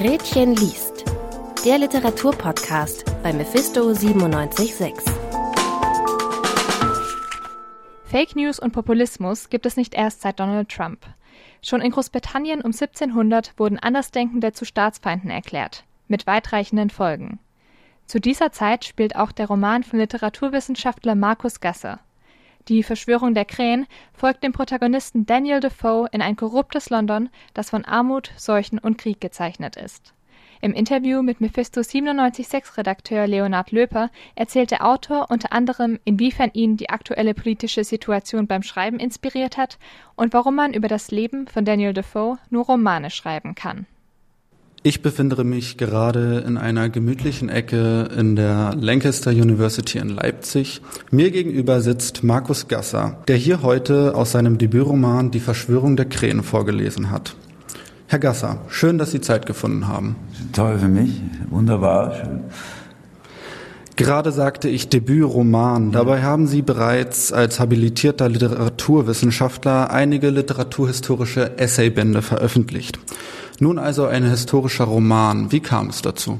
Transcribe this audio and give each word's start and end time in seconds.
Gretchen 0.00 0.54
liest. 0.54 1.04
Der 1.64 1.76
Literaturpodcast 1.76 3.04
bei 3.24 3.32
Mephisto 3.32 3.80
976. 3.80 4.94
Fake 8.04 8.36
News 8.36 8.60
und 8.60 8.70
Populismus 8.70 9.50
gibt 9.50 9.66
es 9.66 9.76
nicht 9.76 9.94
erst 9.94 10.20
seit 10.20 10.38
Donald 10.38 10.68
Trump. 10.68 11.04
Schon 11.62 11.80
in 11.80 11.90
Großbritannien 11.90 12.60
um 12.60 12.70
1700 12.70 13.58
wurden 13.58 13.80
Andersdenkende 13.80 14.52
zu 14.52 14.64
Staatsfeinden 14.64 15.30
erklärt, 15.30 15.82
mit 16.06 16.28
weitreichenden 16.28 16.90
Folgen. 16.90 17.40
Zu 18.06 18.20
dieser 18.20 18.52
Zeit 18.52 18.84
spielt 18.84 19.16
auch 19.16 19.32
der 19.32 19.48
Roman 19.48 19.82
von 19.82 19.98
Literaturwissenschaftler 19.98 21.16
Markus 21.16 21.58
Gasser. 21.58 21.98
Die 22.66 22.82
Verschwörung 22.82 23.34
der 23.34 23.44
Krähen 23.44 23.86
folgt 24.12 24.42
dem 24.42 24.52
Protagonisten 24.52 25.24
Daniel 25.24 25.60
Defoe 25.60 26.08
in 26.12 26.20
ein 26.20 26.36
korruptes 26.36 26.90
London, 26.90 27.30
das 27.54 27.70
von 27.70 27.84
Armut, 27.84 28.32
Seuchen 28.36 28.78
und 28.78 28.98
Krieg 28.98 29.20
gezeichnet 29.20 29.76
ist. 29.76 30.12
Im 30.60 30.72
Interview 30.72 31.22
mit 31.22 31.40
Mephisto 31.40 31.80
976 31.80 32.76
Redakteur 32.76 33.28
Leonard 33.28 33.70
Löper 33.70 34.10
erzählt 34.34 34.72
der 34.72 34.84
Autor 34.84 35.30
unter 35.30 35.52
anderem, 35.52 36.00
inwiefern 36.04 36.50
ihn 36.52 36.76
die 36.76 36.90
aktuelle 36.90 37.32
politische 37.32 37.84
Situation 37.84 38.48
beim 38.48 38.64
Schreiben 38.64 38.98
inspiriert 38.98 39.56
hat 39.56 39.78
und 40.16 40.32
warum 40.32 40.56
man 40.56 40.74
über 40.74 40.88
das 40.88 41.12
Leben 41.12 41.46
von 41.46 41.64
Daniel 41.64 41.92
Defoe 41.92 42.38
nur 42.50 42.64
Romane 42.64 43.10
schreiben 43.10 43.54
kann. 43.54 43.86
Ich 44.88 45.02
befinde 45.02 45.44
mich 45.44 45.76
gerade 45.76 46.42
in 46.46 46.56
einer 46.56 46.88
gemütlichen 46.88 47.50
Ecke 47.50 48.08
in 48.16 48.36
der 48.36 48.74
Lancaster 48.74 49.30
University 49.30 49.98
in 49.98 50.08
Leipzig. 50.08 50.80
Mir 51.10 51.30
gegenüber 51.30 51.82
sitzt 51.82 52.24
Markus 52.24 52.68
Gasser, 52.68 53.18
der 53.28 53.36
hier 53.36 53.60
heute 53.60 54.14
aus 54.14 54.32
seinem 54.32 54.56
Debütroman 54.56 55.30
Die 55.30 55.40
Verschwörung 55.40 55.96
der 55.98 56.06
Krähen 56.06 56.42
vorgelesen 56.42 57.10
hat. 57.10 57.36
Herr 58.06 58.18
Gasser, 58.18 58.62
schön, 58.68 58.96
dass 58.96 59.10
Sie 59.10 59.20
Zeit 59.20 59.44
gefunden 59.44 59.88
haben. 59.88 60.16
Toll 60.54 60.78
für 60.78 60.88
mich, 60.88 61.20
wunderbar, 61.50 62.14
schön. 62.14 62.44
Gerade 63.98 64.30
sagte 64.30 64.68
ich 64.68 64.88
Debütroman. 64.88 65.90
Dabei 65.90 66.22
haben 66.22 66.46
Sie 66.46 66.62
bereits 66.62 67.32
als 67.32 67.58
habilitierter 67.58 68.28
Literaturwissenschaftler 68.28 69.90
einige 69.90 70.30
literaturhistorische 70.30 71.58
Essaybände 71.58 72.22
veröffentlicht. 72.22 73.00
Nun 73.58 73.76
also 73.76 74.06
ein 74.06 74.22
historischer 74.22 74.84
Roman. 74.84 75.50
Wie 75.50 75.58
kam 75.58 75.88
es 75.88 76.00
dazu? 76.00 76.38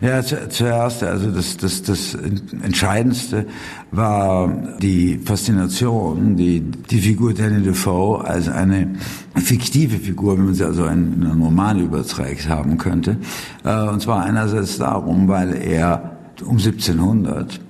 Ja, 0.00 0.20
zuerst, 0.22 1.04
also 1.04 1.30
das, 1.30 1.56
das, 1.58 1.82
das 1.82 2.14
Entscheidendste 2.14 3.46
war 3.92 4.48
die 4.80 5.18
Faszination, 5.24 6.34
die, 6.34 6.60
die 6.60 6.98
Figur 6.98 7.34
Danny 7.34 7.62
Defoe 7.62 8.24
als 8.24 8.48
eine 8.48 8.96
fiktive 9.36 9.98
Figur, 9.98 10.38
wenn 10.38 10.46
man 10.46 10.54
sie 10.54 10.64
also 10.64 10.86
in 10.86 11.24
einen 11.24 11.40
Roman 11.40 11.78
überträgt 11.78 12.48
haben 12.48 12.78
könnte. 12.78 13.18
Äh, 13.64 13.82
und 13.82 14.02
zwar 14.02 14.24
einerseits 14.24 14.78
darum, 14.78 15.28
weil 15.28 15.54
er 15.54 16.15
um 16.42 16.58
1700 16.58 17.60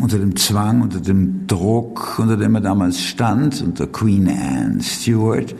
unter 0.00 0.18
dem 0.18 0.36
Zwang, 0.36 0.82
unter 0.82 1.00
dem 1.00 1.46
Druck, 1.46 2.18
unter 2.18 2.36
dem 2.36 2.54
er 2.54 2.60
damals 2.60 3.00
stand, 3.00 3.62
unter 3.62 3.86
Queen 3.86 4.28
Anne 4.28 4.82
Stewart, 4.82 5.54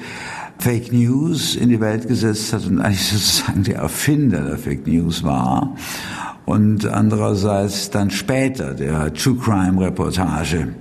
Fake 0.59 0.93
News 0.93 1.57
in 1.57 1.69
die 1.69 1.81
Welt 1.81 2.09
gesetzt 2.09 2.53
hat 2.53 2.67
und 2.67 2.81
eigentlich 2.81 3.09
sozusagen 3.09 3.65
der 3.65 3.77
Erfinder 3.77 4.41
der 4.43 4.59
Fake 4.59 4.87
News 4.87 5.23
war. 5.23 5.75
Und 6.47 6.87
andererseits 6.87 7.89
dann 7.89 8.11
später 8.11 8.75
der 8.75 9.13
True 9.15 9.37
Crime 9.37 9.81
Reportage, 9.81 10.75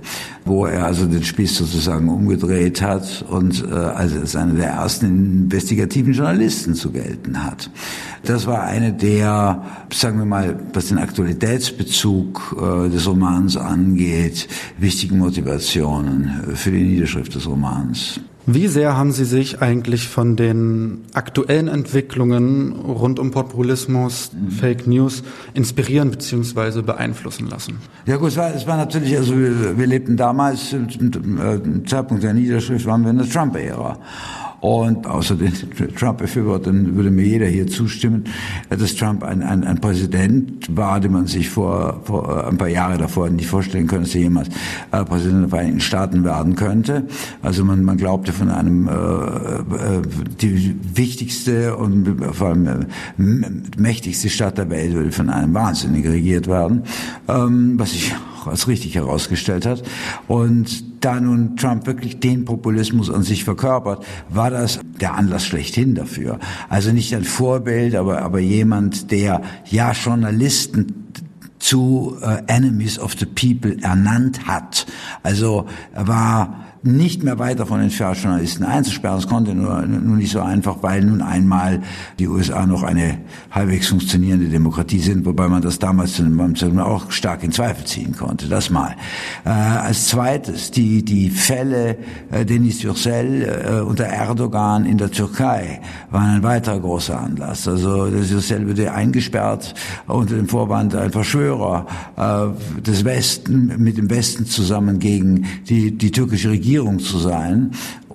wo 0.44 0.66
er 0.66 0.84
also 0.84 1.06
den 1.06 1.24
Spieß 1.24 1.56
sozusagen 1.56 2.10
umgedreht 2.10 2.82
hat 2.82 3.24
und 3.30 3.64
äh, 3.64 3.74
als 3.74 4.36
einer 4.36 4.54
der 4.54 4.70
ersten 4.70 5.44
investigativen 5.44 6.12
Journalisten 6.12 6.74
zu 6.74 6.90
gelten 6.90 7.42
hat. 7.42 7.70
Das 8.24 8.46
war 8.46 8.62
eine 8.62 8.92
der, 8.92 9.62
sagen 9.92 10.18
wir 10.18 10.24
mal, 10.24 10.58
was 10.72 10.88
den 10.88 10.98
Aktualitätsbezug 10.98 12.56
äh, 12.56 12.88
des 12.88 13.06
Romans 13.06 13.56
angeht, 13.56 14.48
wichtigen 14.78 15.18
Motivationen 15.18 16.54
für 16.54 16.70
die 16.70 16.82
Niederschrift 16.82 17.34
des 17.34 17.46
Romans. 17.46 18.20
Wie 18.46 18.66
sehr 18.66 18.94
haben 18.94 19.12
Sie 19.12 19.24
sich 19.24 19.62
eigentlich 19.62 20.06
von 20.06 20.36
den 20.36 21.04
aktuellen 21.14 21.66
Entwicklungen 21.68 22.72
rund 22.72 23.18
um 23.18 23.30
Populismus, 23.30 24.32
mhm. 24.32 24.50
Fake 24.50 24.86
News 24.86 25.22
inspirieren 25.54 26.10
bzw. 26.10 26.82
beeinflussen 26.82 27.48
lassen? 27.48 27.78
Ja 28.04 28.16
gut, 28.16 28.28
es 28.28 28.36
war, 28.36 28.54
es 28.54 28.66
war 28.66 28.76
natürlich, 28.76 29.16
also 29.16 29.38
wir, 29.38 29.78
wir 29.78 29.86
lebten 29.86 30.18
damals, 30.18 30.70
zum 30.70 31.38
äh, 31.38 31.86
Zeitpunkt 31.86 32.22
der 32.22 32.34
Niederschrift 32.34 32.84
waren 32.84 33.02
wir 33.02 33.10
in 33.10 33.18
der 33.18 33.28
Trump-Ära. 33.30 33.98
Und 34.64 35.06
außer 35.06 35.34
den 35.34 35.52
Trump-Befürwortern 35.94 36.96
würde 36.96 37.10
mir 37.10 37.26
jeder 37.26 37.44
hier 37.44 37.66
zustimmen, 37.66 38.24
dass 38.70 38.96
Trump 38.96 39.22
ein, 39.22 39.42
ein, 39.42 39.62
ein 39.62 39.78
Präsident 39.78 40.74
war, 40.74 41.00
den 41.00 41.12
man 41.12 41.26
sich 41.26 41.50
vor, 41.50 42.00
vor 42.04 42.44
äh, 42.46 42.48
ein 42.48 42.56
paar 42.56 42.68
Jahre 42.68 42.96
davor 42.96 43.28
nicht 43.28 43.46
vorstellen 43.46 43.86
könnte, 43.86 44.06
dass 44.06 44.14
er 44.14 44.22
jemals 44.22 44.48
äh, 44.90 45.04
Präsident 45.04 45.42
der 45.42 45.48
Vereinigten 45.50 45.80
Staaten 45.80 46.24
werden 46.24 46.54
könnte. 46.56 47.06
Also 47.42 47.62
man, 47.62 47.84
man 47.84 47.98
glaubte 47.98 48.32
von 48.32 48.48
einem 48.48 48.88
äh, 48.88 48.92
äh, 48.92 50.02
die 50.40 50.74
wichtigste 50.94 51.76
und 51.76 52.24
vor 52.32 52.48
allem 52.48 52.66
äh, 52.66 52.86
mächtigste 53.76 54.30
Stadt 54.30 54.56
der 54.56 54.70
Welt 54.70 54.94
würde 54.94 55.12
von 55.12 55.28
einem 55.28 55.52
Wahnsinnigen 55.52 56.10
regiert 56.10 56.46
werden, 56.46 56.84
ähm, 57.28 57.78
was 57.78 57.90
sich 57.90 58.14
auch 58.40 58.46
als 58.46 58.66
richtig 58.66 58.94
herausgestellt 58.94 59.66
hat. 59.66 59.82
Und 60.26 60.93
da 61.04 61.20
nun 61.20 61.56
Trump 61.56 61.86
wirklich 61.86 62.20
den 62.20 62.44
Populismus 62.44 63.10
an 63.10 63.22
sich 63.22 63.44
verkörpert, 63.44 64.04
war 64.28 64.50
das 64.50 64.80
der 65.00 65.14
Anlass 65.14 65.44
schlechthin 65.44 65.94
dafür. 65.94 66.38
Also 66.68 66.92
nicht 66.92 67.14
ein 67.14 67.24
Vorbild, 67.24 67.94
aber, 67.94 68.22
aber 68.22 68.38
jemand, 68.38 69.10
der 69.10 69.42
ja 69.66 69.92
Journalisten 69.92 71.04
zu 71.58 72.16
äh, 72.22 72.42
Enemies 72.46 72.98
of 72.98 73.14
the 73.18 73.26
People 73.26 73.76
ernannt 73.82 74.46
hat. 74.46 74.86
Also 75.22 75.66
er 75.92 76.08
war 76.08 76.64
nicht 76.86 77.22
mehr 77.22 77.38
weit 77.38 77.60
davon 77.60 77.80
entfernt, 77.80 78.18
Journalisten 78.22 78.64
einzusperren. 78.64 79.16
Das 79.16 79.26
konnte 79.26 79.54
nur, 79.54 79.82
nur 79.82 80.16
nicht 80.16 80.30
so 80.30 80.40
einfach, 80.40 80.82
weil 80.82 81.02
nun 81.02 81.22
einmal 81.22 81.82
die 82.18 82.28
USA 82.28 82.66
noch 82.66 82.82
eine 82.82 83.18
halbwegs 83.50 83.88
funktionierende 83.88 84.48
Demokratie 84.48 84.98
sind, 84.98 85.24
wobei 85.24 85.48
man 85.48 85.62
das 85.62 85.78
damals 85.78 86.22
auch 86.78 87.10
stark 87.10 87.42
in 87.42 87.52
Zweifel 87.52 87.84
ziehen 87.86 88.14
konnte. 88.16 88.48
Das 88.48 88.68
mal. 88.68 88.94
Äh, 89.44 89.48
als 89.48 90.08
zweites 90.08 90.70
die, 90.70 91.02
die 91.04 91.30
Fälle 91.30 91.96
äh, 92.30 92.44
Denis 92.44 92.82
Yücel 92.82 93.42
äh, 93.42 93.80
unter 93.80 94.04
Erdogan 94.04 94.84
in 94.84 94.98
der 94.98 95.10
Türkei 95.10 95.80
waren 96.10 96.36
ein 96.36 96.42
weiterer 96.42 96.80
großer 96.80 97.18
Anlass. 97.18 97.66
Also 97.66 98.08
Yücel 98.08 98.68
wurde 98.68 98.92
eingesperrt 98.92 99.74
unter 100.06 100.36
dem 100.36 100.48
Vorwand, 100.48 100.94
ein 100.94 101.10
Verschwörer 101.10 101.86
äh, 102.16 102.80
des 102.82 103.04
Westen 103.04 103.74
mit 103.78 103.96
dem 103.96 104.10
Westen 104.10 104.44
zusammen 104.44 104.98
gegen 104.98 105.46
die, 105.68 105.96
die 105.96 106.10
türkische 106.10 106.50
Regierung 106.50 106.73
Regierung 106.74 106.98
zu 106.98 107.18
sein 107.18 107.70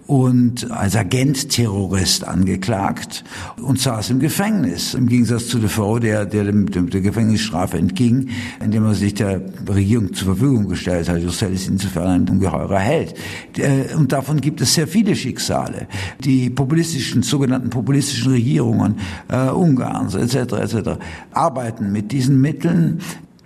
und 0.06 0.70
als 0.70 0.97
Agent-Terrorist 0.97 2.28
angeklagt 2.28 3.24
und 3.62 3.80
saß 3.80 4.09
im 4.09 4.20
Gefängnis. 4.20 4.96
Im 4.96 5.08
Gegensatz 5.08 5.47
zu 5.47 5.59
Defoe, 5.59 6.02
der, 6.02 6.25
der 6.25 6.44
dem, 6.44 6.90
der 6.90 7.00
Gefängnisstrafe 7.00 7.78
entging, 7.78 8.28
indem 8.62 8.86
er 8.86 8.96
sich 8.96 9.14
der 9.14 9.42
Regierung 9.66 10.14
zur 10.14 10.36
Verfügung 10.36 10.68
gestellt 10.68 11.08
hat. 11.08 11.22
Jussel 11.22 11.53
ist 11.53 11.70
insofern 11.70 12.08
ein 12.08 12.28
ungeheurer 12.28 12.80
Held. 12.80 13.14
Und 13.96 14.12
davon 14.12 14.42
gibt 14.42 14.59
es 14.59 14.74
sehr 14.74 14.88
viele 14.88 15.16
Schicksale. 15.16 15.88
Die 16.20 16.50
populistischen, 16.50 17.24
sogenannten 17.24 17.70
populistischen 17.70 18.34
Regierungen 18.34 18.96
äh, 19.30 19.50
Ungarns 19.52 20.16
etc. 20.16 20.53
etc. 20.53 20.90
arbeiten 21.31 21.94
mit 21.94 22.12
diesen 22.12 22.41
Mitteln 22.41 23.00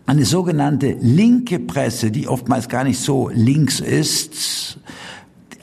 eine 0.06 0.26
sogenannte 0.26 0.98
linke 1.00 1.60
Presse, 1.60 2.12
die 2.12 2.28
oftmals 2.28 2.68
gar 2.68 2.84
nicht 2.84 3.00
so 3.00 3.30
links 3.34 3.80
ist, 3.80 4.80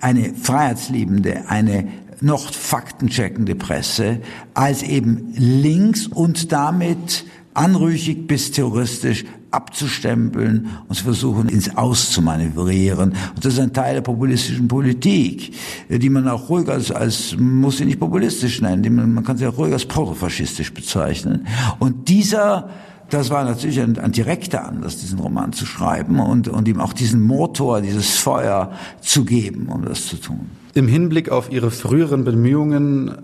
eine 0.00 0.34
freiheitsliebende, 0.34 1.48
eine 1.48 1.88
noch 2.20 2.52
faktencheckende 2.52 3.54
Presse, 3.54 4.20
als 4.54 4.82
eben 4.82 5.32
links 5.36 6.06
und 6.06 6.52
damit 6.52 7.24
anrüchig 7.54 8.26
bis 8.26 8.52
terroristisch 8.52 9.24
abzustempeln 9.50 10.68
und 10.88 10.94
zu 10.94 11.04
versuchen, 11.04 11.48
ins 11.48 11.76
Aus 11.76 12.10
zu 12.10 12.22
manövrieren. 12.22 13.10
Und 13.34 13.44
das 13.44 13.54
ist 13.54 13.60
ein 13.60 13.72
Teil 13.72 13.94
der 13.94 14.02
populistischen 14.02 14.68
Politik, 14.68 15.52
die 15.88 16.10
man 16.10 16.28
auch 16.28 16.48
ruhig 16.48 16.68
als, 16.68 16.92
als 16.92 17.36
muss 17.36 17.78
sie 17.78 17.84
nicht 17.84 17.98
populistisch 17.98 18.60
nennen, 18.60 18.94
man, 18.94 19.12
man 19.12 19.24
kann 19.24 19.36
sie 19.36 19.46
auch 19.46 19.58
ruhig 19.58 19.72
als 19.72 19.86
protofaschistisch 19.86 20.72
bezeichnen. 20.72 21.46
Und 21.80 22.08
dieser 22.08 22.70
das 23.10 23.30
war 23.30 23.44
natürlich 23.44 23.80
ein, 23.80 23.98
ein 23.98 24.12
direkter 24.12 24.66
Anlass, 24.66 24.98
diesen 24.98 25.18
Roman 25.18 25.52
zu 25.52 25.66
schreiben 25.66 26.20
und, 26.20 26.48
und 26.48 26.68
ihm 26.68 26.80
auch 26.80 26.92
diesen 26.92 27.20
Motor, 27.22 27.80
dieses 27.80 28.16
Feuer 28.16 28.72
zu 29.00 29.24
geben, 29.24 29.68
um 29.68 29.84
das 29.84 30.06
zu 30.06 30.16
tun. 30.16 30.50
Im 30.74 30.88
Hinblick 30.88 31.30
auf 31.30 31.50
Ihre 31.50 31.70
früheren 31.70 32.24
Bemühungen, 32.24 33.16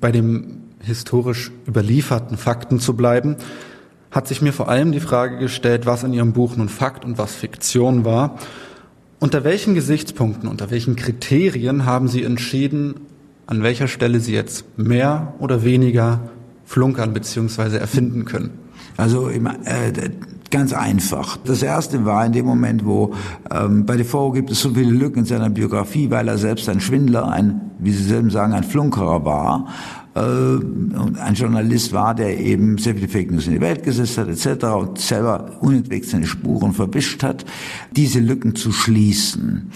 bei 0.00 0.12
dem 0.12 0.58
historisch 0.80 1.52
überlieferten 1.66 2.36
Fakten 2.36 2.80
zu 2.80 2.94
bleiben, 2.96 3.36
hat 4.10 4.28
sich 4.28 4.42
mir 4.42 4.52
vor 4.52 4.68
allem 4.68 4.92
die 4.92 5.00
Frage 5.00 5.38
gestellt, 5.38 5.86
was 5.86 6.02
in 6.02 6.12
Ihrem 6.12 6.32
Buch 6.32 6.56
nun 6.56 6.68
Fakt 6.68 7.04
und 7.04 7.18
was 7.18 7.34
Fiktion 7.34 8.04
war. 8.04 8.38
Unter 9.20 9.44
welchen 9.44 9.74
Gesichtspunkten, 9.74 10.48
unter 10.48 10.70
welchen 10.70 10.96
Kriterien 10.96 11.86
haben 11.86 12.08
Sie 12.08 12.24
entschieden, 12.24 12.94
an 13.46 13.62
welcher 13.62 13.88
Stelle 13.88 14.20
Sie 14.20 14.34
jetzt 14.34 14.78
mehr 14.78 15.34
oder 15.38 15.62
weniger 15.64 16.30
flunkern 16.64 17.12
bzw. 17.12 17.76
erfinden 17.76 18.24
können? 18.24 18.61
Also 18.96 19.28
äh, 19.28 19.40
ganz 20.50 20.72
einfach. 20.72 21.38
Das 21.44 21.62
erste 21.62 22.04
war 22.04 22.24
in 22.26 22.32
dem 22.32 22.46
Moment, 22.46 22.84
wo 22.84 23.14
ähm, 23.50 23.86
bei 23.86 23.96
Defoe 23.96 24.32
gibt 24.32 24.50
es 24.50 24.60
so 24.60 24.70
viele 24.70 24.92
Lücken 24.92 25.20
in 25.20 25.24
seiner 25.24 25.50
Biografie, 25.50 26.10
weil 26.10 26.28
er 26.28 26.38
selbst 26.38 26.68
ein 26.68 26.80
Schwindler, 26.80 27.28
ein, 27.28 27.72
wie 27.78 27.92
Sie 27.92 28.04
selber 28.04 28.30
sagen, 28.30 28.52
ein 28.52 28.64
Flunkerer 28.64 29.24
war 29.24 29.66
äh, 30.14 30.20
ein 30.20 31.34
Journalist 31.34 31.92
war, 31.92 32.14
der 32.14 32.38
eben 32.38 32.78
sehr 32.78 32.94
viele 32.94 33.08
Fake 33.08 33.30
News 33.30 33.46
in 33.46 33.54
die 33.54 33.60
Welt 33.60 33.82
gesetzt 33.82 34.18
hat 34.18 34.28
etc. 34.28 34.64
und 34.66 34.98
selber 34.98 35.58
unentwegt 35.60 36.06
seine 36.06 36.26
Spuren 36.26 36.72
verwischt 36.72 37.22
hat, 37.22 37.44
diese 37.92 38.20
Lücken 38.20 38.54
zu 38.54 38.72
schließen. 38.72 39.70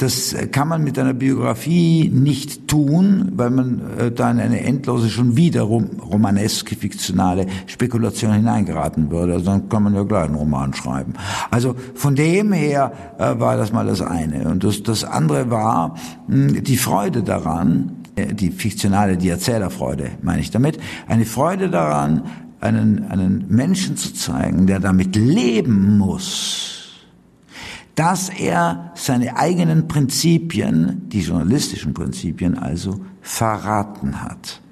Das 0.00 0.34
kann 0.50 0.68
man 0.68 0.82
mit 0.82 0.98
einer 0.98 1.12
Biografie 1.12 2.08
nicht 2.08 2.66
tun, 2.68 3.32
weil 3.36 3.50
man 3.50 3.82
äh, 3.98 4.10
da 4.10 4.30
in 4.30 4.40
eine 4.40 4.64
endlose, 4.64 5.10
schon 5.10 5.36
wieder 5.36 5.60
romaneske, 5.60 6.74
fiktionale 6.74 7.44
Spekulation 7.66 8.32
hineingeraten 8.32 9.10
würde. 9.10 9.34
Also 9.34 9.44
dann 9.44 9.68
kann 9.68 9.82
man 9.82 9.94
ja 9.94 10.04
gleich 10.04 10.24
einen 10.24 10.36
Roman 10.36 10.72
schreiben. 10.72 11.12
Also 11.50 11.74
von 11.94 12.14
dem 12.14 12.52
her 12.52 12.92
äh, 13.18 13.38
war 13.38 13.58
das 13.58 13.74
mal 13.74 13.84
das 13.84 14.00
eine. 14.00 14.48
Und 14.48 14.64
das, 14.64 14.82
das 14.82 15.04
andere 15.04 15.50
war 15.50 15.96
hm, 16.28 16.64
die 16.64 16.78
Freude 16.78 17.22
daran, 17.22 17.96
äh, 18.16 18.32
die 18.32 18.52
fiktionale, 18.52 19.18
die 19.18 19.28
Erzählerfreude, 19.28 20.12
meine 20.22 20.40
ich 20.40 20.50
damit, 20.50 20.78
eine 21.08 21.26
Freude 21.26 21.68
daran, 21.68 22.22
einen, 22.60 23.04
einen 23.10 23.44
Menschen 23.48 23.98
zu 23.98 24.14
zeigen, 24.14 24.66
der 24.66 24.80
damit 24.80 25.14
leben 25.14 25.98
muss, 25.98 26.79
dass 28.00 28.30
er 28.30 28.92
seine 28.94 29.36
eigenen 29.36 29.86
Prinzipien, 29.86 31.02
die 31.10 31.20
journalistischen 31.20 31.92
Prinzipien 31.92 32.56
also, 32.56 32.98
verraten 33.20 34.22
hat. 34.22 34.62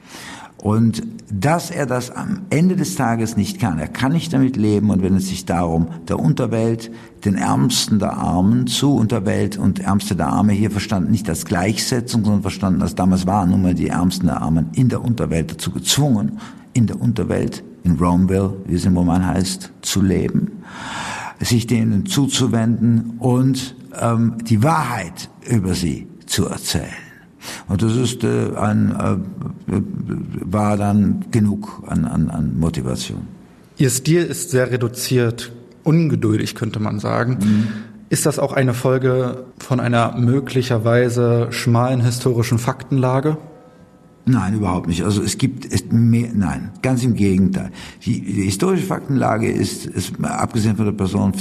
Und 0.56 1.02
dass 1.30 1.70
er 1.70 1.84
das 1.84 2.10
am 2.10 2.46
Ende 2.48 2.74
des 2.74 2.94
Tages 2.94 3.36
nicht 3.36 3.60
kann. 3.60 3.78
Er 3.78 3.88
kann 3.88 4.12
nicht 4.12 4.32
damit 4.32 4.56
leben 4.56 4.88
und 4.88 5.02
wenn 5.02 5.14
es 5.14 5.28
sich 5.28 5.44
darum 5.44 5.88
der 6.08 6.18
Unterwelt, 6.18 6.90
den 7.26 7.34
Ärmsten 7.34 7.98
der 7.98 8.14
Armen 8.14 8.66
zu 8.66 8.94
Unterwelt 8.94 9.58
und 9.58 9.78
Ärmste 9.78 10.16
der 10.16 10.28
Arme 10.28 10.54
hier 10.54 10.70
verstanden 10.70 11.10
nicht 11.10 11.28
als 11.28 11.44
Gleichsetzung, 11.44 12.24
sondern 12.24 12.40
verstanden 12.40 12.80
als 12.80 12.94
damals 12.94 13.26
waren 13.26 13.50
nun 13.50 13.60
mal 13.60 13.74
die 13.74 13.88
Ärmsten 13.88 14.28
der 14.28 14.40
Armen 14.40 14.70
in 14.72 14.88
der 14.88 15.04
Unterwelt 15.04 15.50
dazu 15.50 15.70
gezwungen, 15.70 16.38
in 16.72 16.86
der 16.86 16.98
Unterwelt, 16.98 17.62
in 17.84 17.96
Romeville, 17.96 18.56
wie 18.64 18.76
es 18.76 18.86
im 18.86 18.96
Roman 18.96 19.26
heißt, 19.26 19.70
zu 19.82 20.00
leben, 20.00 20.62
sich 21.40 21.66
denen 21.66 22.06
zuzuwenden 22.06 23.14
und 23.18 23.74
ähm, 24.00 24.36
die 24.44 24.62
Wahrheit 24.62 25.30
über 25.48 25.74
sie 25.74 26.06
zu 26.26 26.46
erzählen. 26.46 26.88
Und 27.68 27.82
das 27.82 27.96
ist 27.96 28.24
äh, 28.24 28.54
ein, 28.56 28.90
äh, 28.90 29.80
war 30.40 30.76
dann 30.76 31.26
genug 31.30 31.84
an, 31.86 32.04
an, 32.04 32.30
an 32.30 32.58
Motivation. 32.58 33.22
Ihr 33.76 33.90
Stil 33.90 34.24
ist 34.24 34.50
sehr 34.50 34.70
reduziert, 34.70 35.52
ungeduldig 35.84 36.54
könnte 36.54 36.80
man 36.80 36.98
sagen. 36.98 37.38
Mhm. 37.40 37.68
Ist 38.10 38.26
das 38.26 38.38
auch 38.38 38.52
eine 38.52 38.74
Folge 38.74 39.44
von 39.58 39.80
einer 39.80 40.16
möglicherweise 40.16 41.48
schmalen 41.50 42.00
historischen 42.00 42.58
Faktenlage? 42.58 43.36
Nein, 44.28 44.54
überhaupt 44.54 44.88
nicht. 44.88 45.02
Also 45.02 45.22
es 45.22 45.38
gibt 45.38 45.64
es 45.72 45.86
mehr, 45.90 46.28
nein, 46.34 46.70
ganz 46.82 47.02
im 47.02 47.14
Gegenteil. 47.14 47.70
Die, 48.04 48.20
die 48.20 48.42
historische 48.42 48.84
Faktenlage 48.84 49.50
ist, 49.50 49.86
ist, 49.86 50.22
abgesehen 50.22 50.76
von 50.76 50.84
der 50.84 50.92
Person 50.92 51.32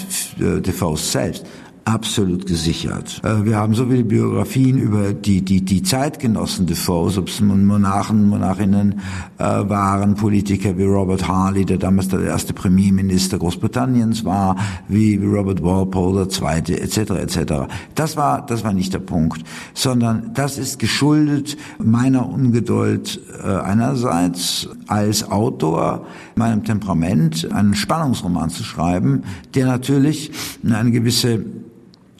TV 0.63 0.95
selbst, 0.95 1.45
absolut 1.87 2.45
gesichert. 2.45 3.21
Äh, 3.23 3.45
wir 3.45 3.55
haben 3.55 3.73
so 3.73 3.85
viele 3.85 4.03
Biografien 4.03 4.77
über 4.77 5.13
die, 5.13 5.41
die, 5.41 5.61
die 5.61 5.83
Zeitgenossen 5.83 6.65
Defoes, 6.65 7.17
ob 7.17 7.29
es 7.29 7.39
Monarchen, 7.39 8.27
Monarchinnen 8.27 8.99
äh, 9.37 9.43
waren, 9.43 10.15
Politiker 10.15 10.77
wie 10.77 10.83
Robert 10.83 11.27
Harley, 11.27 11.63
der 11.63 11.77
damals 11.77 12.09
der 12.09 12.21
erste 12.21 12.53
Premierminister 12.53 13.37
Großbritanniens 13.37 14.25
war, 14.25 14.57
wie, 14.89 15.21
wie 15.21 15.25
Robert 15.25 15.63
Walpole, 15.63 16.25
der 16.25 16.29
zweite, 16.29 16.79
etc., 16.79 16.97
etc. 17.11 17.53
Das 17.95 18.17
war, 18.17 18.45
das 18.45 18.65
war 18.65 18.73
nicht 18.73 18.93
der 18.93 18.99
Punkt, 18.99 19.41
sondern 19.73 20.31
das 20.33 20.57
ist 20.57 20.79
geschuldet 20.79 21.55
meiner 21.79 22.27
Ungeduld 22.27 23.21
äh, 23.41 23.47
einerseits 23.47 24.67
als 24.87 25.31
Autor, 25.31 26.05
meinem 26.35 26.65
Temperament, 26.65 27.49
einen 27.49 27.75
Spannungsroman 27.75 28.49
zu 28.49 28.65
schreiben, 28.65 29.23
der 29.55 29.67
natürlich 29.67 30.31
eine 30.65 30.91
gewisse 30.91 31.45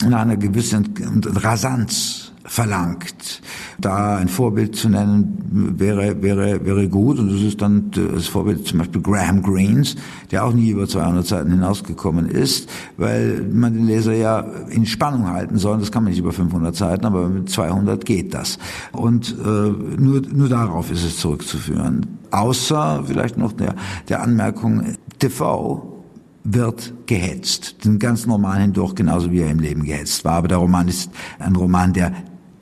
in 0.04 0.14
einer 0.14 0.38
gewissen 0.38 0.94
Rasanz 1.26 2.32
verlangt. 2.48 3.42
Da 3.78 4.16
ein 4.16 4.30
Vorbild 4.30 4.76
zu 4.76 4.90
nennen 4.90 5.76
wäre, 5.78 6.22
wäre, 6.22 6.66
wäre 6.66 6.88
gut 6.88 7.20
und 7.20 7.32
das 7.32 7.42
ist 7.42 7.62
dann 7.62 7.92
das 7.92 8.28
Vorbild 8.28 8.66
zum 8.66 8.80
Beispiel 8.80 9.02
Graham 9.02 9.44
Greens, 9.44 9.96
der 10.32 10.46
auch 10.46 10.54
nie 10.54 10.70
über 10.70 10.88
200 10.88 11.28
Seiten 11.28 11.52
hinausgekommen 11.52 12.30
ist, 12.30 12.70
weil 12.96 13.46
man 13.52 13.74
den 13.74 13.86
Leser 13.86 14.14
ja 14.14 14.40
in 14.70 14.86
Spannung 14.86 15.28
halten 15.28 15.58
soll. 15.58 15.80
Das 15.80 15.92
kann 15.92 16.04
man 16.04 16.12
nicht 16.12 16.20
über 16.20 16.32
500 16.32 16.76
Seiten, 16.76 17.06
aber 17.06 17.28
mit 17.28 17.50
200 17.50 18.06
geht 18.06 18.34
das. 18.34 18.58
Und 18.94 19.36
äh, 19.40 19.44
nur, 19.44 20.22
nur 20.22 20.48
darauf 20.48 20.90
ist 20.90 21.04
es 21.04 21.18
zurückzuführen. 21.18 22.06
Außer 22.32 23.04
vielleicht 23.06 23.38
noch 23.38 23.52
der, 23.52 23.76
der 24.08 24.22
Anmerkung, 24.24 24.96
Defoe 25.22 25.97
wird 26.50 26.94
gehetzt. 27.08 27.84
Den 27.84 28.00
ganz 28.00 28.26
normalen 28.26 28.62
hindurch, 28.62 28.96
genauso 28.96 29.32
wie 29.32 29.42
er 29.42 29.52
im 29.52 29.60
Leben 29.60 29.84
gehetzt 29.84 30.24
war. 30.24 30.34
Aber 30.34 30.48
der 30.48 30.58
Roman 30.58 30.88
ist 30.88 31.12
ein 31.40 31.56
Roman, 31.56 31.94
der 31.94 32.14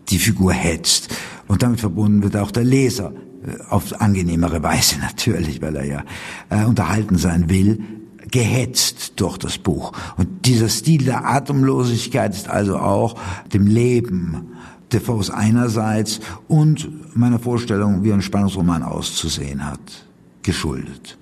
die 0.09 0.17
Figur 0.17 0.53
hetzt. 0.53 1.09
Und 1.47 1.61
damit 1.61 1.79
verbunden 1.79 2.23
wird 2.23 2.35
auch 2.35 2.51
der 2.51 2.63
Leser 2.63 3.13
äh, 3.45 3.61
auf 3.69 4.01
angenehmere 4.01 4.63
Weise 4.63 4.99
natürlich, 5.01 5.61
weil 5.61 5.75
er 5.75 5.85
ja 5.85 6.03
äh, 6.49 6.65
unterhalten 6.65 7.17
sein 7.17 7.49
will, 7.49 7.83
gehetzt 8.31 9.13
durch 9.17 9.37
das 9.37 9.59
Buch. 9.59 9.91
Und 10.17 10.45
dieser 10.47 10.67
Stil 10.67 11.05
der 11.05 11.25
Atemlosigkeit 11.25 12.33
ist 12.33 12.49
also 12.49 12.77
auch 12.79 13.15
dem 13.53 13.67
Leben 13.67 14.47
Defoes 14.91 15.29
einerseits 15.29 16.19
und 16.47 17.15
meiner 17.15 17.39
Vorstellung, 17.39 18.03
wie 18.03 18.13
ein 18.13 18.21
Spannungsroman 18.21 18.83
auszusehen 18.83 19.65
hat, 19.65 20.07
geschuldet. 20.41 21.17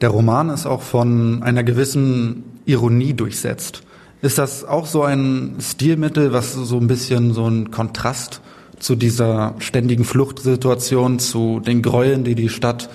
Der 0.00 0.08
Roman 0.08 0.50
ist 0.50 0.66
auch 0.66 0.82
von 0.82 1.42
einer 1.42 1.62
gewissen 1.62 2.44
Ironie 2.66 3.14
durchsetzt. 3.14 3.82
Ist 4.22 4.38
das 4.38 4.64
auch 4.64 4.86
so 4.86 5.02
ein 5.02 5.56
Stilmittel, 5.60 6.32
was 6.32 6.54
so 6.54 6.78
ein 6.78 6.86
bisschen 6.86 7.34
so 7.34 7.46
ein 7.46 7.70
Kontrast 7.70 8.40
zu 8.78 8.96
dieser 8.96 9.54
ständigen 9.58 10.04
Fluchtsituation, 10.04 11.18
zu 11.18 11.60
den 11.60 11.82
Gräueln, 11.82 12.24
die 12.24 12.34
die 12.34 12.48
Stadt 12.48 12.88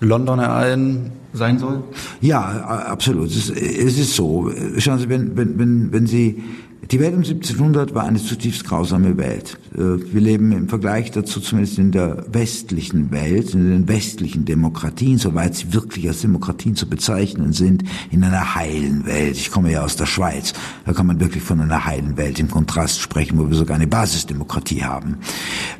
London 0.00 0.38
ereilen, 0.38 1.12
sein 1.32 1.58
soll? 1.58 1.82
Ja, 2.20 2.40
absolut. 2.40 3.28
Es 3.28 3.48
ist, 3.50 4.14
so. 4.14 4.50
Schauen 4.78 4.98
Sie, 4.98 5.08
wenn, 5.08 5.36
wenn, 5.36 5.58
wenn, 5.58 5.92
wenn 5.92 6.06
Sie 6.06 6.42
die 6.90 7.00
Welt 7.00 7.12
um 7.12 7.22
1700 7.22 7.94
war 7.94 8.04
eine 8.04 8.18
zutiefst 8.18 8.64
grausame 8.64 9.16
Welt. 9.18 9.58
Äh, 9.74 9.78
wir 10.12 10.20
leben 10.20 10.52
im 10.52 10.68
Vergleich 10.68 11.10
dazu 11.10 11.40
zumindest 11.40 11.78
in 11.78 11.90
der 11.90 12.24
westlichen 12.32 13.10
Welt, 13.10 13.52
in 13.52 13.68
den 13.68 13.88
westlichen 13.88 14.44
Demokratien, 14.44 15.18
soweit 15.18 15.56
sie 15.56 15.74
wirklich 15.74 16.06
als 16.08 16.22
Demokratien 16.22 16.76
zu 16.76 16.88
bezeichnen 16.88 17.52
sind, 17.52 17.84
in 18.10 18.22
einer 18.22 18.54
heilen 18.54 19.06
Welt. 19.06 19.36
Ich 19.36 19.50
komme 19.50 19.72
ja 19.72 19.84
aus 19.84 19.96
der 19.96 20.06
Schweiz. 20.06 20.52
Da 20.86 20.92
kann 20.92 21.06
man 21.06 21.20
wirklich 21.20 21.42
von 21.42 21.60
einer 21.60 21.84
heilen 21.84 22.16
Welt 22.16 22.38
im 22.38 22.50
Kontrast 22.50 23.00
sprechen, 23.00 23.38
wo 23.38 23.48
wir 23.50 23.56
sogar 23.56 23.76
eine 23.76 23.88
Basisdemokratie 23.88 24.84
haben. 24.84 25.18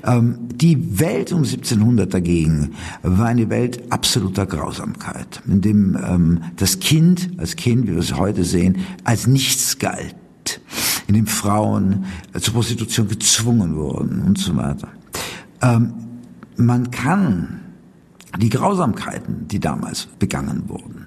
Ähm, 0.05 0.49
die 0.52 0.99
Welt 0.99 1.33
um 1.33 1.38
1700 1.38 2.12
dagegen 2.12 2.73
war 3.02 3.26
eine 3.26 3.49
Welt 3.50 3.93
absoluter 3.93 4.47
Grausamkeit, 4.47 5.43
in 5.47 5.61
dem 5.61 5.97
ähm, 5.97 6.40
das 6.57 6.81
Kind 6.81 7.31
als 7.38 7.57
Kind, 7.57 7.87
wie 7.87 7.93
wir 7.93 7.99
es 7.99 8.17
heute 8.17 8.45
sehen, 8.45 8.78
als 9.05 9.26
nichts 9.26 9.78
galt 9.78 10.14
in 11.08 11.14
dem 11.14 11.26
Frauen 11.26 12.04
äh, 12.32 12.38
zur 12.38 12.54
Prostitution 12.54 13.08
gezwungen 13.08 13.74
wurden 13.74 14.22
und 14.22 14.38
so 14.38 14.54
weiter. 14.56 14.88
Ähm, 15.60 15.94
man 16.56 16.90
kann 16.90 17.60
die 18.38 18.50
Grausamkeiten, 18.50 19.48
die 19.48 19.58
damals 19.58 20.06
begangen 20.18 20.68
wurden, 20.68 21.06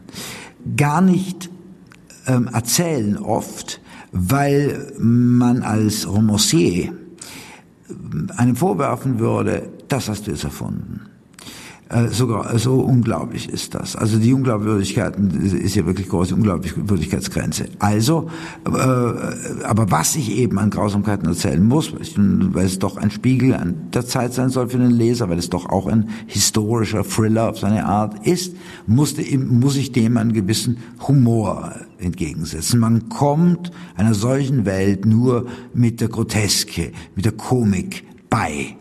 gar 0.76 1.02
nicht 1.02 1.50
ähm, 2.28 2.50
erzählen 2.52 3.18
oft, 3.18 3.80
weil 4.12 4.94
man 5.00 5.62
als 5.62 6.08
Romancier 6.08 6.86
äh, 6.86 6.94
einem 8.36 8.56
vorwerfen 8.56 9.20
würde, 9.20 9.70
das 9.88 10.10
hast 10.10 10.28
du 10.28 10.32
jetzt 10.32 10.44
erfunden. 10.44 11.11
Äh, 11.92 12.08
sogar 12.08 12.58
so 12.58 12.80
unglaublich 12.80 13.50
ist 13.50 13.76
das. 13.76 13.98
Also 13.98 14.18
die 14.18 14.32
Unglaubwürdigkeit 14.34 15.18
ist 15.18 15.76
ja 15.76 15.86
wirklich 15.86 16.08
große 16.08 16.34
Unglaubwürdigkeitsgrenze. 16.34 17.66
Also, 17.80 18.30
äh, 18.66 18.70
aber 18.70 19.92
was 19.92 20.16
ich 20.16 20.32
eben 20.38 20.58
an 20.58 20.70
Grausamkeiten 20.70 21.28
erzählen 21.28 21.62
muss, 21.62 21.94
weil 21.94 22.66
es 22.66 22.80
doch 22.80 22.96
ein 22.96 23.12
Spiegel 23.12 23.58
der 23.94 24.06
Zeit 24.06 24.34
sein 24.34 24.50
soll 24.50 24.70
für 24.70 24.78
den 24.78 24.92
Leser, 24.92 25.30
weil 25.30 25.38
es 25.38 25.50
doch 25.50 25.66
auch 25.66 25.88
ein 25.88 26.10
historischer 26.28 27.04
Thriller 27.04 27.50
auf 27.50 27.60
seine 27.60 27.86
Art 27.86 28.26
ist, 28.26 28.56
musste, 28.88 29.22
muss 29.38 29.76
ich 29.76 29.92
dem 29.92 30.16
einen 30.16 30.32
gewissen 30.32 30.78
Humor 31.06 31.76
entgegensetzen. 31.98 32.80
Man 32.80 33.10
kommt 33.10 33.72
einer 33.98 34.14
solchen 34.14 34.66
Welt 34.66 35.06
nur 35.06 35.48
mit 35.74 36.00
der 36.00 36.08
Groteske, 36.08 36.94
mit 37.16 37.26
der 37.26 37.34
Komik 37.34 38.06
bei. 38.30 38.78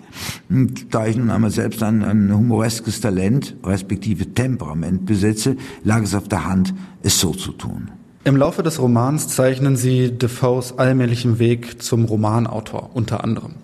Und 0.50 0.92
da 0.92 1.06
ich 1.06 1.16
nun 1.16 1.30
einmal 1.30 1.52
selbst 1.52 1.82
ein, 1.82 2.02
ein 2.02 2.36
humoreskes 2.36 3.00
Talent, 3.00 3.54
respektive 3.64 4.34
Temperament 4.34 5.06
besitze, 5.06 5.56
lag 5.84 6.02
es 6.02 6.14
auf 6.14 6.26
der 6.26 6.44
Hand, 6.44 6.74
es 7.02 7.20
so 7.20 7.32
zu 7.32 7.52
tun. 7.52 7.92
Im 8.24 8.36
Laufe 8.36 8.62
des 8.62 8.80
Romans 8.80 9.28
zeichnen 9.28 9.76
Sie 9.76 10.10
Defoes 10.10 10.76
allmählichen 10.76 11.38
Weg 11.38 11.80
zum 11.80 12.04
Romanautor 12.04 12.90
unter 12.94 13.22
anderem. 13.24 13.54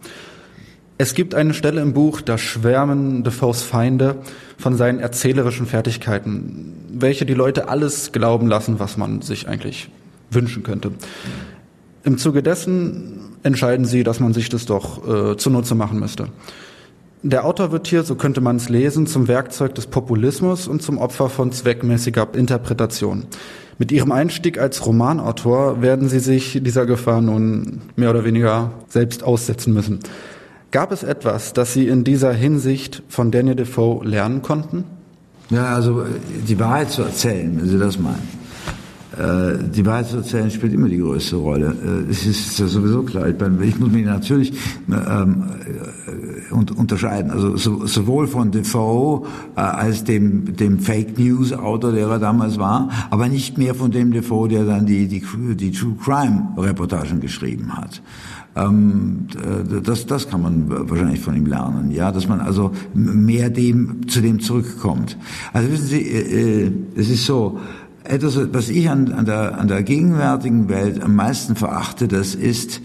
Es 0.96 1.14
gibt 1.14 1.34
eine 1.34 1.52
Stelle 1.52 1.82
im 1.82 1.92
Buch, 1.92 2.22
da 2.22 2.38
schwärmen 2.38 3.22
Defoes 3.22 3.62
Feinde 3.62 4.22
von 4.56 4.76
seinen 4.76 4.98
erzählerischen 4.98 5.66
Fertigkeiten, 5.66 6.72
welche 6.90 7.26
die 7.26 7.34
Leute 7.34 7.68
alles 7.68 8.12
glauben 8.12 8.46
lassen, 8.46 8.78
was 8.78 8.96
man 8.96 9.20
sich 9.20 9.48
eigentlich 9.48 9.90
wünschen 10.30 10.62
könnte. 10.62 10.92
Im 12.04 12.16
Zuge 12.16 12.42
dessen 12.42 13.20
entscheiden 13.42 13.84
sie, 13.84 14.04
dass 14.04 14.20
man 14.20 14.32
sich 14.32 14.48
das 14.48 14.64
doch 14.64 15.32
äh, 15.32 15.36
zunutze 15.36 15.74
machen 15.74 16.00
müsste. 16.00 16.28
Der 17.28 17.44
Autor 17.44 17.72
wird 17.72 17.88
hier, 17.88 18.04
so 18.04 18.14
könnte 18.14 18.40
man 18.40 18.54
es 18.54 18.68
lesen, 18.68 19.08
zum 19.08 19.26
Werkzeug 19.26 19.74
des 19.74 19.88
Populismus 19.88 20.68
und 20.68 20.80
zum 20.80 20.98
Opfer 20.98 21.28
von 21.28 21.50
zweckmäßiger 21.50 22.28
Interpretation. 22.34 23.24
Mit 23.78 23.90
ihrem 23.90 24.12
Einstieg 24.12 24.60
als 24.60 24.86
Romanautor 24.86 25.82
werden 25.82 26.08
sie 26.08 26.20
sich 26.20 26.60
dieser 26.62 26.86
Gefahr 26.86 27.20
nun 27.20 27.82
mehr 27.96 28.10
oder 28.10 28.24
weniger 28.24 28.70
selbst 28.88 29.24
aussetzen 29.24 29.74
müssen. 29.74 29.98
Gab 30.70 30.92
es 30.92 31.02
etwas, 31.02 31.52
das 31.52 31.72
Sie 31.72 31.88
in 31.88 32.04
dieser 32.04 32.32
Hinsicht 32.32 33.02
von 33.08 33.32
Daniel 33.32 33.56
Defoe 33.56 34.04
lernen 34.04 34.42
konnten? 34.42 34.84
Ja, 35.50 35.74
also 35.74 36.04
die 36.46 36.60
Wahrheit 36.60 36.92
zu 36.92 37.02
erzählen, 37.02 37.58
wenn 37.58 37.68
Sie 37.68 37.78
das 37.78 37.98
meinen. 37.98 38.45
Äh, 39.18 39.58
die 39.74 39.86
Wahrheit 39.86 40.08
zu 40.08 40.50
spielt 40.50 40.74
immer 40.74 40.88
die 40.88 40.98
größte 40.98 41.36
Rolle. 41.36 41.74
Äh, 41.84 42.10
es 42.10 42.26
ist 42.26 42.56
sowieso 42.56 43.02
klar. 43.02 43.26
Ich 43.28 43.78
muss 43.78 43.90
mich 43.90 44.04
natürlich 44.04 44.52
ähm, 44.90 45.44
äh, 46.50 46.54
unterscheiden. 46.54 47.30
Also 47.30 47.56
sowohl 47.56 48.26
von 48.26 48.50
Defoe 48.50 49.26
als 49.54 50.04
dem, 50.04 50.56
dem 50.56 50.78
Fake 50.80 51.18
News 51.18 51.52
Autor, 51.52 51.92
der 51.92 52.08
er 52.08 52.18
damals 52.18 52.58
war, 52.58 52.90
aber 53.10 53.28
nicht 53.28 53.56
mehr 53.56 53.74
von 53.74 53.90
dem 53.90 54.12
Defoe, 54.12 54.48
der 54.48 54.64
dann 54.64 54.84
die, 54.84 55.08
die, 55.08 55.22
die 55.56 55.70
True 55.72 55.94
Crime 56.02 56.48
Reportagen 56.58 57.20
geschrieben 57.20 57.74
hat. 57.76 58.02
Ähm, 58.54 59.26
das, 59.82 60.06
das 60.06 60.28
kann 60.28 60.42
man 60.42 60.88
wahrscheinlich 60.88 61.20
von 61.20 61.36
ihm 61.36 61.46
lernen, 61.46 61.90
ja, 61.90 62.12
dass 62.12 62.28
man 62.28 62.40
also 62.40 62.72
mehr 62.94 63.50
dem 63.50 64.08
zu 64.08 64.20
dem 64.20 64.40
zurückkommt. 64.40 65.16
Also 65.52 65.70
wissen 65.70 65.86
Sie, 65.86 66.72
es 66.96 67.10
ist 67.10 67.24
so. 67.24 67.58
Etwas, 68.08 68.38
was 68.52 68.68
ich 68.68 68.88
an, 68.88 69.12
an, 69.12 69.24
der, 69.24 69.58
an 69.58 69.68
der 69.68 69.82
gegenwärtigen 69.82 70.68
Welt 70.68 71.02
am 71.02 71.14
meisten 71.14 71.56
verachte, 71.56 72.08
das 72.08 72.34
ist, 72.34 72.80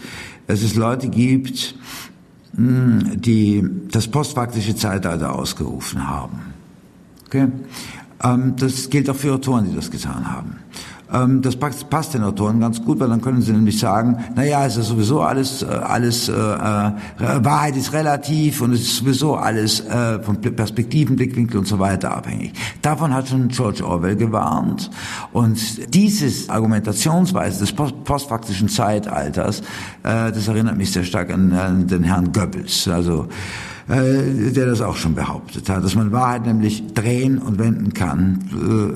dass 0.47 0.61
es 0.61 0.75
Leute 0.75 1.09
gibt, 1.09 1.75
hm, 2.55 3.21
die 3.21 3.63
das 3.91 4.07
postfaktische 4.07 4.75
Zeitalter 4.75 5.33
ausgerufen 5.33 6.07
haben. 6.07 6.39
Okay? 7.27 7.47
Ähm, 8.23 8.55
das 8.57 8.89
gilt 8.89 9.09
auch 9.09 9.15
für 9.15 9.33
Autoren, 9.33 9.69
die 9.69 9.75
das 9.75 9.91
getan 9.91 10.31
haben. 10.31 10.57
Ähm, 11.11 11.41
das 11.41 11.55
passt 11.55 12.13
den 12.13 12.23
Autoren 12.23 12.59
ganz 12.59 12.83
gut, 12.83 12.99
weil 12.99 13.09
dann 13.09 13.21
können 13.21 13.41
sie 13.41 13.51
nämlich 13.51 13.79
sagen, 13.79 14.17
naja, 14.35 14.65
es 14.65 14.77
ist 14.77 14.87
sowieso 14.87 15.21
alles, 15.21 15.63
äh, 15.63 15.65
alles, 15.65 16.29
äh, 16.29 16.33
äh, 16.33 16.91
Wahrheit 17.43 17.75
ist 17.75 17.93
relativ 17.93 18.61
und 18.61 18.73
es 18.73 18.81
ist 18.81 18.97
sowieso 18.97 19.35
alles 19.35 19.81
äh, 19.81 20.19
von 20.21 20.39
Perspektiven, 20.39 21.15
Blickwinkel 21.15 21.59
und 21.59 21.67
so 21.67 21.79
weiter 21.79 22.15
abhängig. 22.15 22.53
Davon 22.81 23.13
hat 23.13 23.27
schon 23.27 23.49
George 23.49 23.85
Orwell 23.85 24.15
gewarnt 24.15 24.89
und 25.33 25.93
dieses 25.93 26.49
Argumentationsweise 26.49 27.59
des 27.59 27.73
post 27.73 28.03
postfaktischen 28.03 28.69
Zeitalters, 28.69 29.61
äh, 30.03 30.31
das 30.31 30.47
erinnert 30.47 30.77
mich 30.77 30.91
sehr 30.91 31.03
stark 31.03 31.31
an, 31.31 31.51
an 31.53 31.87
den 31.87 32.03
Herrn 32.03 32.31
Goebbels. 32.31 32.87
Also 32.87 33.27
äh, 33.91 34.51
der 34.51 34.67
das 34.67 34.81
auch 34.81 34.95
schon 34.95 35.15
behauptet 35.15 35.69
hat, 35.69 35.83
dass 35.83 35.95
man 35.95 36.13
Wahrheit 36.13 36.45
nämlich 36.45 36.93
drehen 36.93 37.39
und 37.39 37.59
wenden 37.59 37.93
kann, 37.93 38.39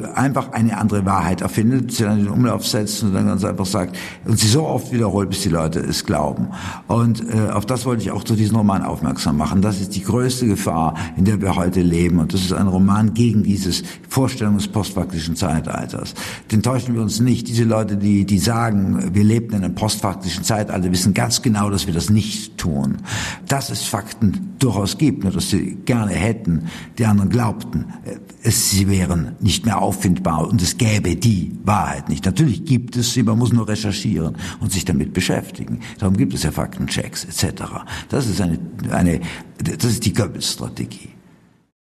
äh, 0.06 0.08
einfach 0.18 0.54
eine 0.54 0.78
andere 0.78 1.06
Wahrheit 1.06 1.42
erfindet, 1.42 1.92
sie 1.92 2.04
dann 2.04 2.20
in 2.20 2.26
den 2.26 2.34
Umlauf 2.34 2.66
setzt 2.66 3.04
und 3.04 3.14
dann 3.14 3.26
ganz 3.26 3.44
einfach 3.44 3.66
sagt 3.66 3.98
und 4.24 4.40
sie 4.40 4.48
so 4.48 4.66
oft 4.66 4.94
wiederholt, 4.94 5.30
bis 5.30 5.42
die 5.42 5.50
Leute 5.50 5.82
es 5.82 6.06
glauben. 6.06 6.48
Und 6.88 7.22
äh, 7.30 7.50
auf 7.50 7.66
das 7.66 7.86
wollte 7.86 8.04
ich 8.04 8.12
auch 8.12 8.24
zu 8.24 8.36
diesem 8.36 8.56
Roman 8.56 8.84
aufmerksam 8.84 9.36
machen. 9.36 9.62
Das 9.62 9.82
ist 9.82 9.96
die 9.96 10.04
größte 10.04 10.48
Gefahr, 10.48 10.96
in 11.18 11.26
der 11.26 11.42
wir 11.42 11.58
heute 11.58 11.82
leben 11.82 12.20
und 12.20 12.34
das 12.34 12.42
ist 12.42 12.54
ein 12.54 12.68
Roman 12.68 13.14
gegen 13.14 13.44
dieses 13.44 13.84
Vorstellung 14.08 14.56
des 14.56 14.70
postfaktischen 14.70 15.36
Zeitalters. 15.36 16.14
Den 16.52 16.64
täuschen 16.64 16.96
wir 16.96 17.02
uns 17.02 17.20
nicht. 17.20 17.50
Diese 17.50 17.66
Leute, 17.66 17.98
die, 17.98 18.24
die 18.24 18.40
sagen, 18.40 19.14
wir 19.14 19.24
lebten 19.26 19.56
in 19.56 19.66
einem 19.66 19.76
postfaktischen 19.76 20.46
Zeitalter, 20.46 20.90
wissen 20.90 21.14
ganz 21.14 21.42
genau, 21.42 21.70
dass 21.70 21.86
wir 21.86 21.94
das 21.94 22.10
nicht 22.10 22.58
tun. 22.58 23.00
Das 23.48 23.70
ist 23.70 23.84
Fakten 23.84 24.55
durchaus 24.66 24.98
gibt, 24.98 25.24
nur 25.24 25.32
dass 25.32 25.52
sie 25.52 25.78
gerne 25.86 26.14
hätten, 26.14 26.68
die 26.98 27.06
anderen 27.06 27.30
glaubten, 27.30 27.86
äh, 28.06 28.18
es, 28.44 28.72
sie 28.72 28.90
wären 28.90 29.36
nicht 29.40 29.66
mehr 29.66 29.82
auffindbar 29.82 30.48
und 30.48 30.62
es 30.62 30.78
gäbe 30.78 31.16
die 31.16 31.52
Wahrheit 31.64 32.10
nicht. 32.10 32.26
Natürlich 32.26 32.66
gibt 32.66 32.96
es 32.96 33.14
sie, 33.14 33.24
man 33.24 33.38
muss 33.38 33.54
nur 33.54 33.68
recherchieren 33.68 34.36
und 34.60 34.72
sich 34.72 34.86
damit 34.86 35.14
beschäftigen. 35.14 35.80
Darum 36.00 36.18
gibt 36.18 36.34
es 36.34 36.44
ja 36.44 36.52
Faktenchecks 36.52 37.26
etc. 37.26 37.64
Das 38.10 38.28
ist 38.28 38.42
eine, 38.42 38.60
eine 38.92 39.22
das 39.58 39.86
ist 39.86 40.06
die 40.06 40.14
Goebbels-Strategie. 40.14 41.15